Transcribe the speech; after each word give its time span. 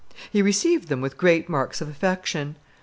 He 0.31 0.41
received 0.41 0.87
them 0.87 0.99
with 0.99 1.15
great 1.15 1.47
marks 1.47 1.79
of 1.79 1.87
affection. 1.87 2.55